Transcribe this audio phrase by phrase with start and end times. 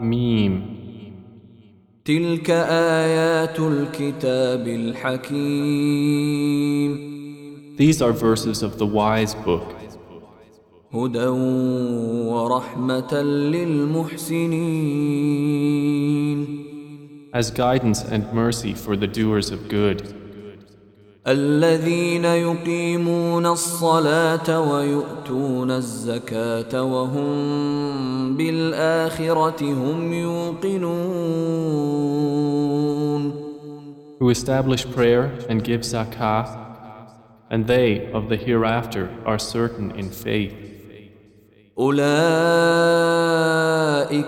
[0.00, 0.76] Mim.
[2.06, 5.96] تلك آيات الكتاب الحكيم
[7.76, 9.74] These are verses of the wise book,
[10.92, 11.26] هدى
[12.30, 14.56] ورحمة للمحسنين
[17.34, 20.14] as guidance and mercy for the doers of good,
[21.28, 31.46] الذين يقيمون الصلاة ويؤتون الزكاة وهم بالآخرة هم يوقنون
[34.18, 36.46] who establish prayer and give zakah,
[37.50, 40.54] and they of the hereafter are certain in faith.
[41.78, 42.06] أولئك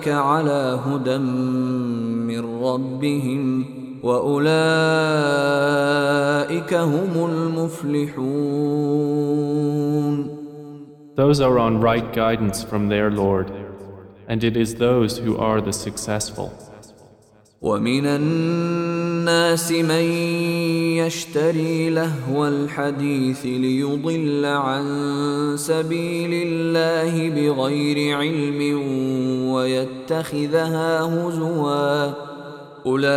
[0.09, 3.65] على هدى من ربهم
[4.03, 4.49] وأولئك
[6.75, 8.79] هم المفلحون
[11.17, 13.51] Those are on right guidance from their Lord,
[14.29, 16.53] and it is those who are the successful.
[17.63, 20.05] ومن الناس من
[21.03, 24.85] يشتري لهو الحديث ليضل عن
[25.57, 28.61] سبيل الله بغير علم
[29.51, 32.13] ويتخذها هزوا
[32.88, 33.14] اولئك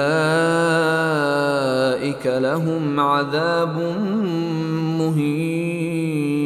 [2.27, 3.79] لهم عذاب
[4.99, 6.37] مهين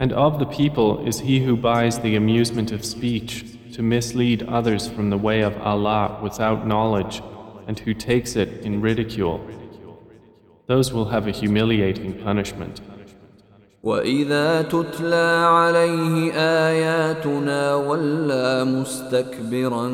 [0.00, 4.88] And of the people is he who buys the amusement of speech to mislead others
[4.88, 7.22] from the way of Allah without knowledge
[7.66, 9.40] and who takes it in ridicule.
[10.66, 12.80] Those will have a humiliating punishment.
[13.85, 19.87] وإذا تتلى عليه آياتنا ولى مستكبرا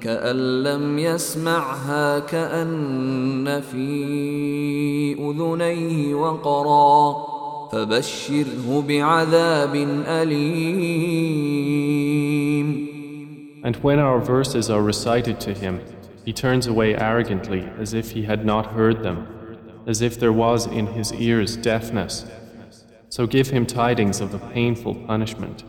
[0.00, 7.16] كأن لم يسمعها كأن في أذنيه وقرا
[7.72, 9.74] فبشره بعذاب
[10.08, 11.24] أليم
[13.64, 15.80] And when our verses are recited to him,
[16.22, 19.26] he turns away arrogantly as if he had not heard them,
[19.86, 22.26] as if there was in his ears deafness.
[23.13, 25.63] So give him tidings of a painful punishment.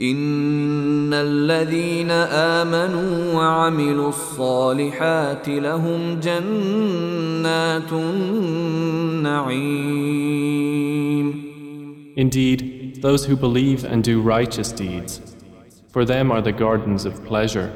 [0.00, 9.64] إن الذين آمنوا وعملوا الصالحات لهم جنات النعيم
[12.16, 15.20] Indeed, those who believe and do righteous deeds,
[15.90, 17.72] for them are the gardens of pleasure,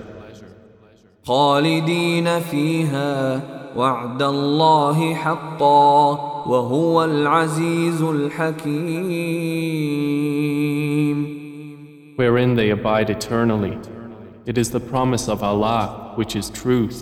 [1.24, 3.40] خالدين فيها
[3.76, 6.10] وعد الله حقا
[6.46, 9.68] وهو العزيز الحكيم
[12.18, 13.78] wherein they abide eternally.
[14.44, 16.98] It is the promise of Allah, which is truth,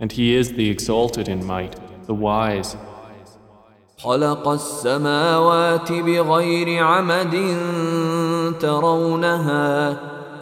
[0.00, 2.76] and He is the exalted in might, the wise.
[3.98, 7.34] خلق السماوات بغير عمد
[8.60, 9.96] ترونها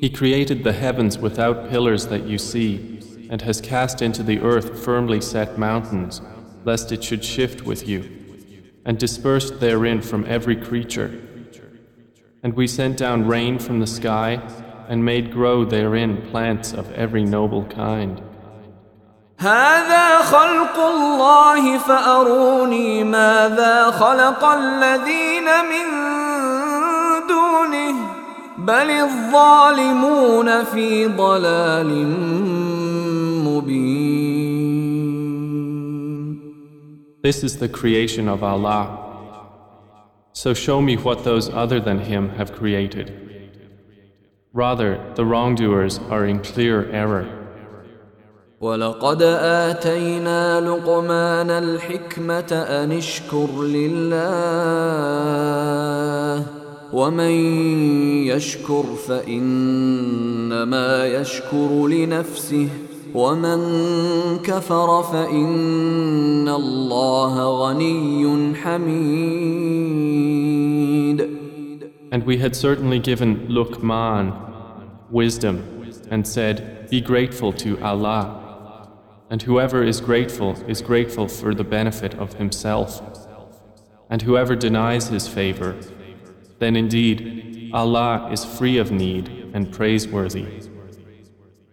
[0.00, 4.84] He created the heavens without pillars that you see, and has cast into the earth
[4.84, 6.20] firmly set mountains,
[6.64, 8.04] lest it should shift with you,
[8.84, 11.10] and dispersed therein from every creature.
[12.42, 14.40] And we sent down rain from the sky,
[14.88, 18.22] and made grow therein plants of every noble kind.
[19.38, 25.86] هذا خلق الله فأروني ماذا خلق الذين من
[27.28, 28.19] دونه
[28.58, 32.06] بل الظالمون في ضلال
[33.44, 34.46] مبين
[37.22, 38.84] This is the creation of Allah.
[40.32, 43.06] So show me what those other than Him have created.
[44.52, 47.26] Rather, the wrongdoers are in clear error.
[48.60, 54.16] ولقد آتينا لقمان الحكمة أن اشكر لله
[56.92, 57.30] ومن
[58.26, 62.68] يشكر فانما يشكر لنفسه
[63.14, 63.58] ومن
[64.38, 70.06] كفر فان الله غني حميد
[72.12, 74.32] And we had certainly given Luqman
[75.10, 75.56] wisdom
[76.10, 78.42] and said, Be grateful to Allah.
[79.28, 83.02] And whoever is grateful is grateful for the benefit of himself.
[84.08, 85.74] And whoever denies his favor,
[86.60, 90.46] then indeed Allah is free of need and praiseworthy.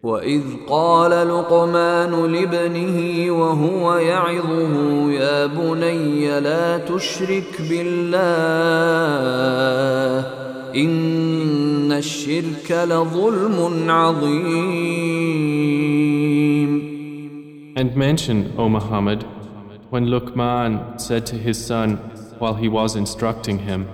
[0.03, 8.23] وإذ قال لقمان لابنه وهو يعظه يا بني لا تشرك بالله
[10.75, 15.33] إن الشرك لظلم عظيم
[17.75, 19.25] And mention, O Muhammad,
[19.89, 21.97] when Luqman said to his son
[22.39, 23.87] while he was instructing him,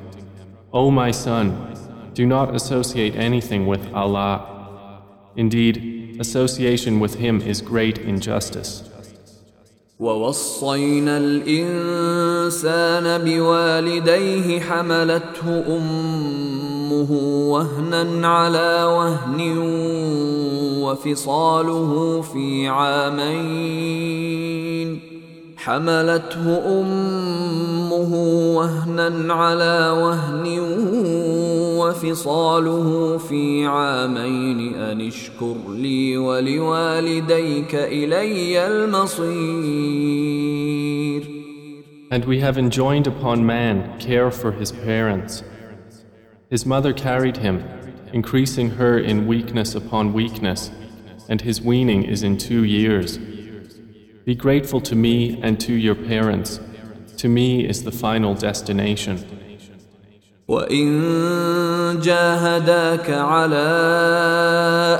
[0.74, 1.74] O my son,
[2.14, 5.02] do not associate anything with Allah.
[5.36, 8.84] Indeed, association with Him is great injustice.
[10.00, 17.12] ووصينا الإنسان بوالديه حملته أمه
[17.52, 19.58] وهنا على وهن
[20.84, 24.00] وفصاله في عامين
[25.64, 26.46] حملته
[26.82, 28.14] أمه
[28.56, 30.60] وهنا على وهن
[31.80, 39.80] وفصاله في عامين أن اشكر لي ولوالديك إلي المصير
[42.12, 45.44] And we have enjoined upon man care for his parents.
[46.50, 47.64] His mother carried him,
[48.12, 50.72] increasing her in weakness upon weakness,
[51.30, 53.20] and his weaning is in two years.
[54.26, 56.60] Be grateful to me and to your parents.
[57.18, 59.18] To me is the final destination.
[60.48, 63.70] وإن جاهداك على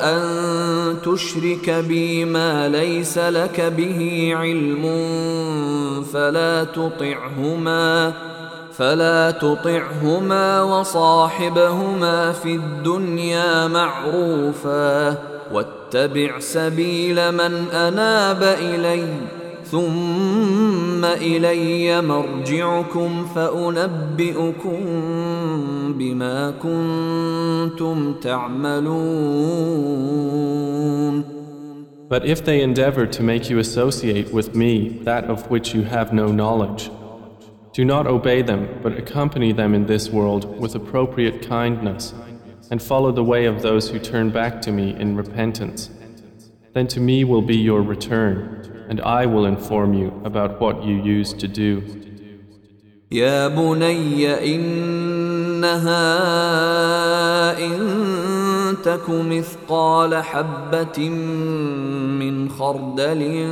[0.04, 0.22] أن
[1.02, 4.84] تشرك بي ما ليس لك به علم
[6.14, 8.14] فلا تطعهما
[8.74, 15.18] فلا تطعهما وصاحبهما في الدنيا معروفا
[15.52, 19.40] واتبع سبيل من أناب إليّ
[19.72, 24.80] ثم إلي مرجعكم فأنبئكم
[25.98, 29.00] بما كنتم تعملون
[32.10, 36.12] But if they endeavor to make you associate with me that of which you have
[36.12, 36.90] no knowledge,
[37.72, 42.16] do not obey them, but accompany them in this world with appropriate kindness,
[42.72, 45.90] and follow the way of those who turn back to me in repentance.
[46.74, 50.96] Then to me will be your return, and I will inform you about what you
[50.96, 51.84] used to do.
[53.12, 55.96] يا بني إنها
[57.58, 61.10] إن تك مثقال حبة
[62.20, 63.48] من خردل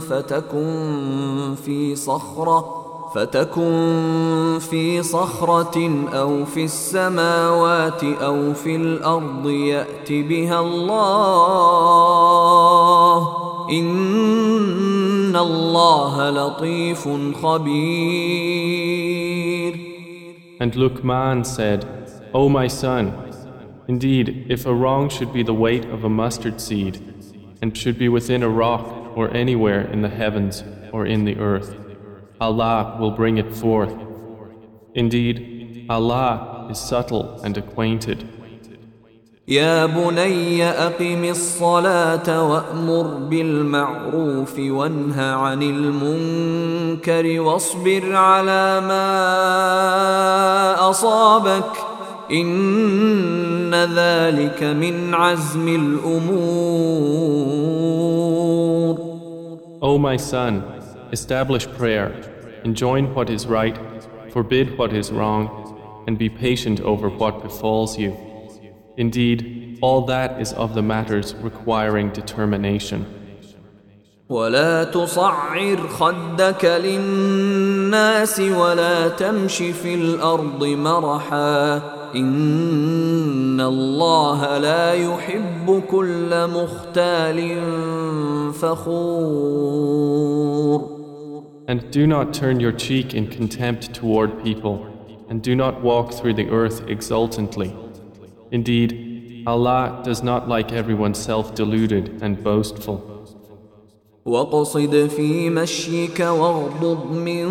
[0.00, 2.77] فتكن في صخرة
[3.14, 11.14] فتكن في صخرة أو في السماوات أو في الأرض يأت بها الله
[13.70, 17.08] إن الله لطيف
[17.42, 18.74] خبير
[20.60, 21.84] And Luqman said,
[22.32, 23.12] O my son,
[23.88, 27.00] indeed, if a wrong should be the weight of a mustard seed,
[27.60, 31.74] and should be within a rock or anywhere in the heavens or in the earth,
[32.40, 33.94] Allah will bring it forth.
[34.94, 38.24] Indeed, Allah is subtle and acquainted.
[39.48, 49.10] يا بني أقم الصلاة وأمر بالمعروف وانه عن المنكر واصبر على ما
[50.90, 51.64] أصابك
[52.30, 56.44] إن ذلك من عزم الأمور
[59.82, 60.62] O my son,
[61.12, 62.08] establish prayer,
[62.64, 63.78] enjoin what is right,
[64.32, 68.16] forbid what is wrong, and be patient over what befalls you.
[68.96, 73.06] Indeed, all that is of the matters requiring determination.
[74.28, 81.76] ولا تصعر خدك للناس ولا تمش في الارض مرحا
[82.14, 87.60] ان الله لا يحب كل مختال
[88.52, 90.14] فخور
[91.68, 94.86] And do not turn your cheek in contempt toward people,
[95.28, 97.74] and do not walk through the earth exultantly.
[98.50, 103.10] Indeed, Allah does not like everyone self deluded and boastful.
[104.26, 107.46] واقصد في مشيك واغضض من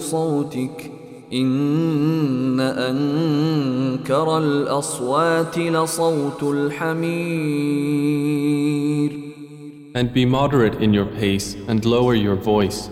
[0.00, 0.90] صوتك
[1.32, 7.98] إن أنكر الأصوات لصوت الحمير
[9.94, 12.90] And be moderate in your pace and lower your voice.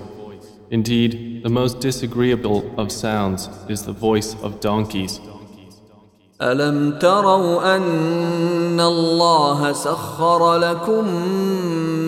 [0.71, 5.21] Indeed, the most disagreeable of sounds is the voice of donkeys.
[6.43, 11.05] ألم تروا أن الله سخر لكم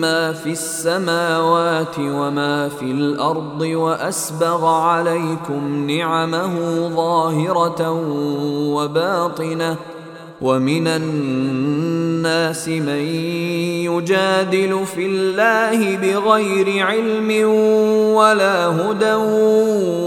[0.01, 6.55] ما في السماوات وما في الأرض وأسبغ عليكم نعمه
[6.95, 7.91] ظاهرة
[8.73, 9.77] وباطنة
[10.41, 13.05] ومن الناس من
[13.85, 17.29] يجادل في الله بغير علم
[18.15, 19.13] ولا هدى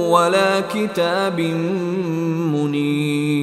[0.08, 1.40] ولا كتاب
[2.52, 3.42] منير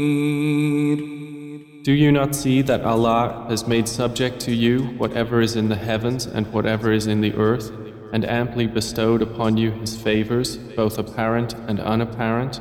[1.81, 5.75] Do you not see that Allah has made subject to you whatever is in the
[5.75, 7.71] heavens and whatever is in the earth,
[8.13, 12.59] and amply bestowed upon you His favors, both apparent and unapparent?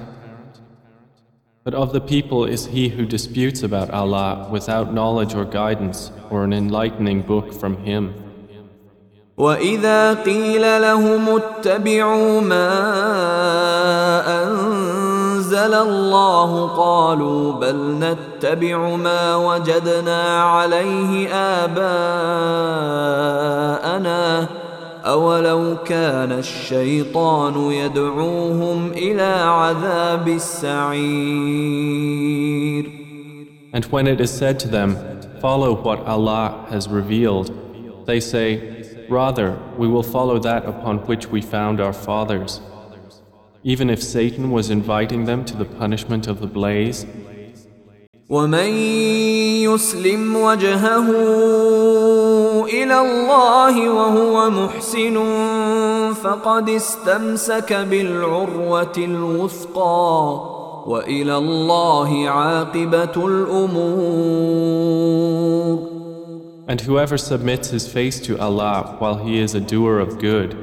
[1.65, 6.45] But of the people is he who disputes about Allah without knowledge or guidance or
[6.45, 8.15] an enlightening book from Him.
[9.39, 12.69] وإذا قيل لهم اتبعوا ما
[14.43, 21.29] أنزل الله قالوا بل نتبع ما وجدنا عليه
[21.65, 22.49] آباءنا
[25.05, 31.79] أولو كان الشيطان يدعوهم إلى عذاب السعير
[33.71, 34.97] And when it is said to them,
[35.41, 37.53] Follow what Allah has revealed,
[38.07, 42.61] they say, Rather, we will follow that upon which we found our fathers.
[43.63, 47.07] Even if Satan was inviting them to the punishment of the blaze,
[48.29, 48.69] ومن
[49.65, 51.09] يسلم وجهه
[52.73, 55.17] إلى الله وهو محسن
[56.13, 60.41] فقد استمسك بالعروة الوثقى
[60.87, 64.39] وإلى الله عاقبة الأمور
[66.71, 70.55] And whoever submits his face to Allah while he is a doer of good,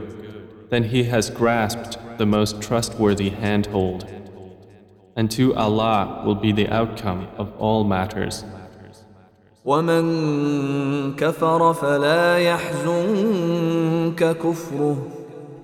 [0.70, 4.06] then he has grasped the most trustworthy handhold.
[5.16, 8.44] And to Allah will be the outcome of all matters.
[9.65, 15.07] ومن كفر فلا يحزنك كفره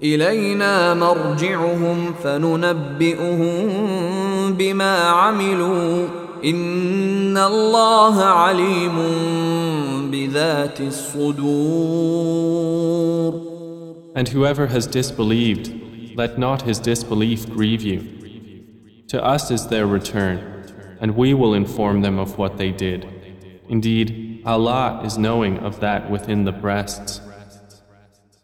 [0.02, 3.68] إلينا مرجعهم فننبئهم
[4.52, 6.06] بما عملوا
[6.44, 8.96] إن الله عليم
[10.10, 12.26] بذات الصدور
[14.14, 15.74] And whoever has disbelieved,
[16.16, 18.00] let not his disbelief grieve you.
[19.08, 20.38] To us is their return,
[21.02, 23.15] and we will inform them of what they did.
[23.69, 27.21] Indeed, Allah is knowing of that within the breasts.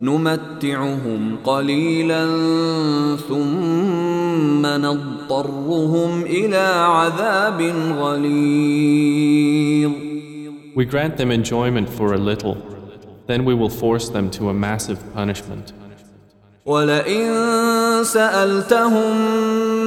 [0.01, 2.25] نمتعهم قليلا
[3.29, 7.61] ثم نضطرهم إلى عذاب
[7.99, 9.91] غليظ
[10.75, 12.55] We grant them enjoyment for a little,
[13.25, 15.73] then we will force them to a massive punishment.
[16.65, 17.33] ولئن
[18.03, 19.15] سألتهم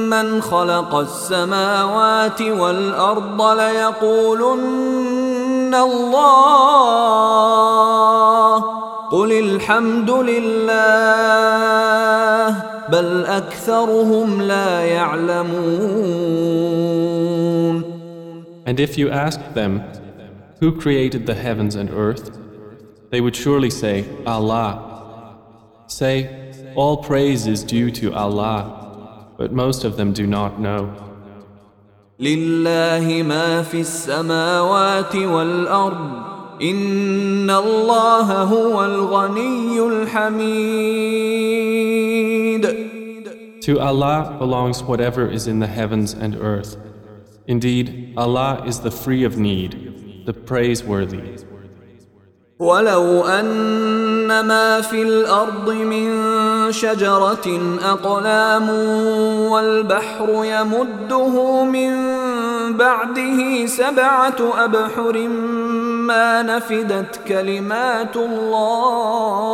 [0.09, 5.24] من خلق السماوات والأرض ليقولن
[5.73, 7.31] الله
[9.11, 10.71] قل الحمد لله
[12.89, 16.01] بل أكثرهم لا يعلمون
[18.65, 19.81] And if you asked them,
[20.61, 22.37] Who created the heavens and earth?
[23.09, 25.37] They would surely say, Allah.
[25.87, 26.15] Say,
[26.75, 28.61] All praise is due to Allah,
[29.37, 30.81] but most of them do not know.
[32.19, 36.11] لله ما في السماوات والأرض
[36.61, 41.31] إن الله هو الغني الحميد
[43.61, 46.77] To Allah belongs whatever is in the heavens and earth.
[47.47, 51.37] Indeed, Allah is the free of need, the praiseworthy.
[52.59, 56.07] ولو أن ما في الأرض من
[56.69, 58.69] شجرة أقلام
[59.51, 61.91] والبحر يمده من
[62.77, 65.27] بعده سبعة أبحر
[66.07, 69.51] ما نفدت كلمات الله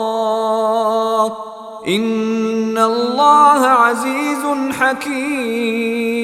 [1.87, 6.17] إن الله عزيز حكيم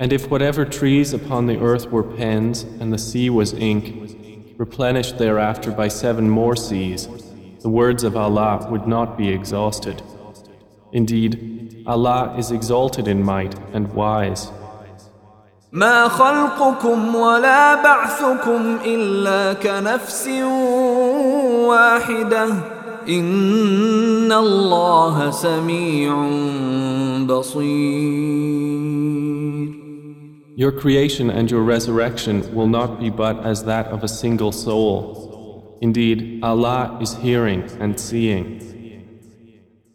[0.00, 3.84] And if whatever trees upon the earth were pens and the sea was ink,
[4.56, 7.08] replenished thereafter by seven more seas,
[7.62, 10.02] the words of Allah would not be exhausted.
[10.92, 14.50] Indeed, Allah is exalted in might and wise.
[15.72, 20.28] ما خلقكم ولا بعثكم إلا كنفس
[21.68, 22.48] واحدة
[23.08, 26.14] إن الله سميع
[27.26, 29.08] بصير
[30.56, 35.31] Your creation and your resurrection will not be but as that of a single soul.
[35.83, 38.45] Indeed, Allah is hearing and seeing.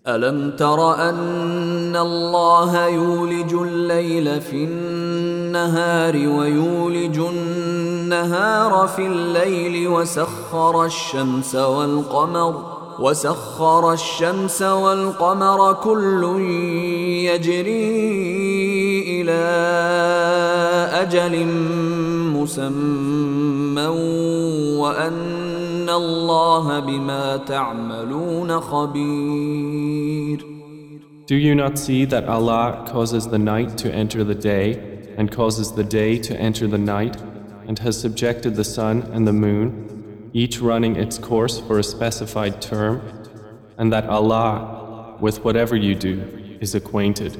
[0.07, 12.55] ألم تر أن الله يولج الليل في النهار ويولج النهار في الليل وسخر الشمس والقمر
[12.99, 16.41] وسخر الشمس والقمر كل
[17.29, 18.01] يجري
[19.21, 19.43] إلى
[21.03, 21.47] أجل
[22.35, 23.87] مسمى
[24.79, 25.28] وأن
[25.98, 30.40] الله بما تعملون خبير
[31.26, 34.80] Do you not see that Allah causes the night to enter the day
[35.18, 37.18] and causes the day to enter the night
[37.68, 39.94] and has subjected the sun and the moon
[40.34, 43.02] each running its course for a specified term,
[43.78, 47.38] and that Allah, with whatever you do, is acquainted.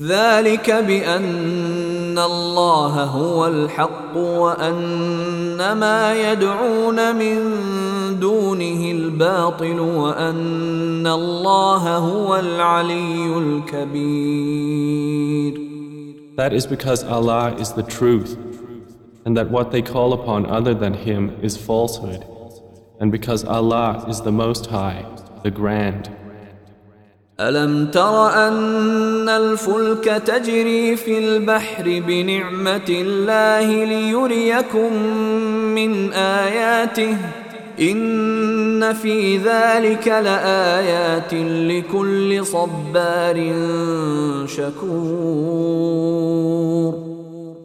[0.00, 5.39] ذلك بأن الله هو الحق وأن
[5.78, 7.38] ما يدعون من
[8.20, 14.86] دونه الباطل وأن الله هو العلي الكبير.
[16.36, 18.36] That is because Allah is the truth
[19.26, 22.24] and that what they call upon other than Him is falsehood,
[23.00, 25.04] and because Allah is the Most High,
[25.42, 26.08] the Grand.
[27.41, 34.93] ألم تر أن الفلك تجري في البحر بنعمة الله ليريكم
[35.75, 37.17] من آياته
[37.81, 43.37] إن في ذلك لآيات لكل صبار
[44.47, 45.81] شكور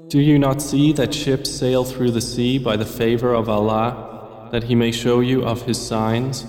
[0.09, 3.89] Do you not see that ships sail through the sea by the favor of Allah,
[4.53, 6.47] that He may show you of His signs?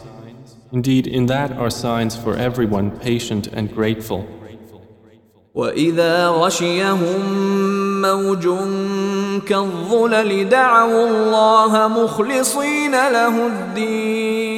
[0.72, 4.26] Indeed, in that are signs for everyone patient and grateful.
[5.56, 7.22] وإذا غشيهم
[8.02, 8.48] موج
[9.48, 14.58] كالظلل دعوا الله مخلصين له الدين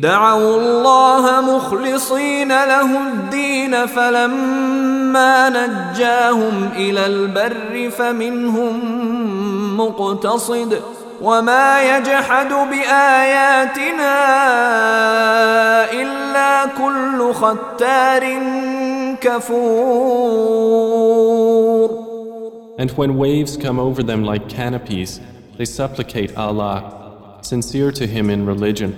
[0.00, 8.80] دعوا الله مخلصين له الدين فلما نجاهم إلى البر فمنهم
[9.76, 10.82] مقتصد
[11.21, 14.15] وما يجحد باياتنا
[15.91, 18.23] الا كل ختار
[19.21, 20.73] كفور
[22.75, 25.21] And when waves come over them like canopies,
[25.57, 28.91] they supplicate Allah, sincere to Him in religion.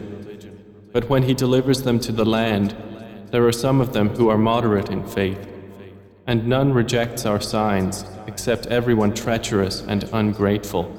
[0.94, 2.74] But when He delivers them to the land,
[3.32, 5.46] there are some of them who are moderate in faith.
[6.26, 10.99] And none rejects our signs, except everyone treacherous and ungrateful.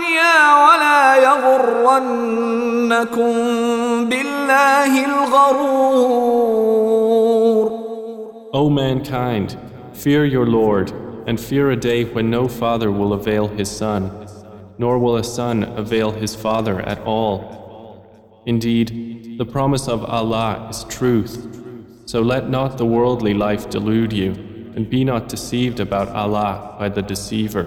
[0.00, 2.08] الدنيا ولا يغرنكم
[4.08, 6.56] بالله الغرور
[8.52, 9.56] O mankind,
[9.92, 10.90] fear your Lord,
[11.26, 14.10] and fear a day when no father will avail his son,
[14.78, 17.38] nor will a son avail his father at all.
[18.46, 21.34] Indeed, the promise of Allah is truth.
[22.06, 24.30] So let not the worldly life delude you,
[24.74, 27.66] and be not deceived about Allah by the deceiver.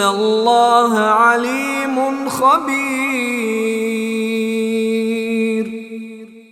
[0.00, 2.96] الله عليم خبير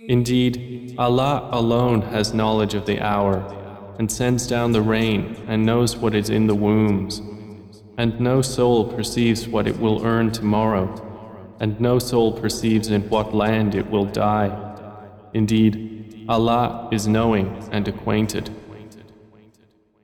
[0.07, 3.43] Indeed, Allah alone has knowledge of the hour,
[3.97, 7.23] and sends down the rain, and knows what is in the wombs.
[7.97, 10.85] And no soul perceives what it will earn tomorrow,
[11.59, 14.51] and no soul perceives in what land it will die.
[15.33, 18.51] Indeed, Allah is knowing and acquainted.